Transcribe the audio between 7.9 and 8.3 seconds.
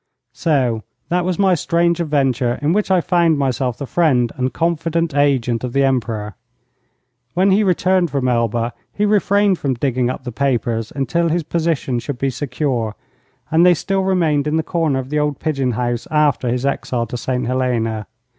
from